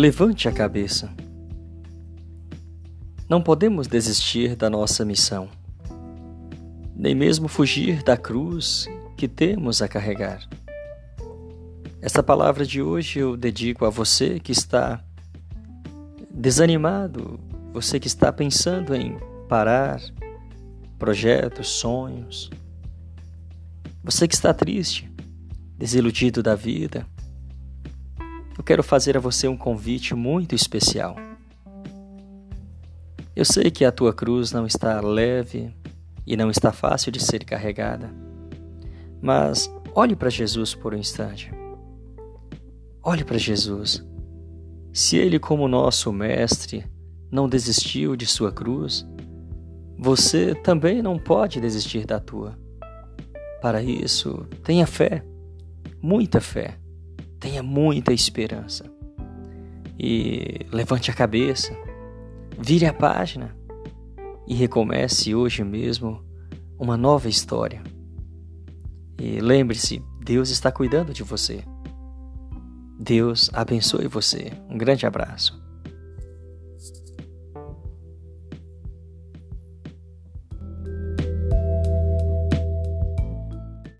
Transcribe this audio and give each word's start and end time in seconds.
Levante 0.00 0.46
a 0.48 0.52
cabeça. 0.52 1.12
Não 3.28 3.42
podemos 3.42 3.88
desistir 3.88 4.54
da 4.54 4.70
nossa 4.70 5.04
missão, 5.04 5.48
nem 6.94 7.16
mesmo 7.16 7.48
fugir 7.48 8.04
da 8.04 8.16
cruz 8.16 8.86
que 9.16 9.26
temos 9.26 9.82
a 9.82 9.88
carregar. 9.88 10.48
Essa 12.00 12.22
palavra 12.22 12.64
de 12.64 12.80
hoje 12.80 13.18
eu 13.18 13.36
dedico 13.36 13.84
a 13.84 13.90
você 13.90 14.38
que 14.38 14.52
está 14.52 15.02
desanimado, 16.30 17.40
você 17.72 17.98
que 17.98 18.06
está 18.06 18.32
pensando 18.32 18.94
em 18.94 19.18
parar 19.48 20.00
projetos, 20.96 21.70
sonhos, 21.70 22.48
você 24.04 24.28
que 24.28 24.34
está 24.36 24.54
triste, 24.54 25.10
desiludido 25.76 26.40
da 26.40 26.54
vida. 26.54 27.04
Eu 28.58 28.64
quero 28.64 28.82
fazer 28.82 29.16
a 29.16 29.20
você 29.20 29.46
um 29.46 29.56
convite 29.56 30.16
muito 30.16 30.52
especial. 30.52 31.14
Eu 33.34 33.44
sei 33.44 33.70
que 33.70 33.84
a 33.84 33.92
tua 33.92 34.12
cruz 34.12 34.50
não 34.50 34.66
está 34.66 35.00
leve 35.00 35.72
e 36.26 36.36
não 36.36 36.50
está 36.50 36.72
fácil 36.72 37.12
de 37.12 37.22
ser 37.22 37.44
carregada, 37.44 38.12
mas 39.22 39.72
olhe 39.94 40.16
para 40.16 40.28
Jesus 40.28 40.74
por 40.74 40.92
um 40.92 40.98
instante. 40.98 41.52
Olhe 43.00 43.24
para 43.24 43.38
Jesus. 43.38 44.04
Se 44.92 45.16
ele, 45.16 45.38
como 45.38 45.68
nosso 45.68 46.12
mestre, 46.12 46.84
não 47.30 47.48
desistiu 47.48 48.16
de 48.16 48.26
sua 48.26 48.50
cruz, 48.50 49.06
você 49.96 50.52
também 50.52 51.00
não 51.00 51.16
pode 51.16 51.60
desistir 51.60 52.04
da 52.04 52.18
tua. 52.18 52.58
Para 53.62 53.80
isso, 53.80 54.46
tenha 54.64 54.86
fé, 54.86 55.24
muita 56.02 56.40
fé, 56.40 56.76
tenha 57.38 57.62
muita 57.62 58.12
esperança. 58.12 58.84
E 59.98 60.66
levante 60.70 61.10
a 61.10 61.14
cabeça 61.14 61.74
Vire 62.60 62.86
a 62.86 62.92
página 62.92 63.56
e 64.46 64.52
recomece 64.52 65.32
hoje 65.32 65.62
mesmo 65.62 66.24
uma 66.76 66.96
nova 66.96 67.28
história. 67.28 67.80
E 69.16 69.38
lembre-se, 69.38 70.02
Deus 70.24 70.50
está 70.50 70.72
cuidando 70.72 71.12
de 71.12 71.22
você. 71.22 71.62
Deus 72.98 73.48
abençoe 73.52 74.08
você. 74.08 74.52
Um 74.68 74.76
grande 74.76 75.06
abraço. 75.06 75.56